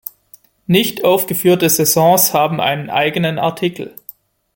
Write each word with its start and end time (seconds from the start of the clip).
Nicht 0.65 1.03
aufgeführte 1.05 1.69
Saisons 1.69 2.33
haben 2.33 2.59
einen 2.59 2.89
eigenen 2.89 3.37
Artikel. 3.37 3.93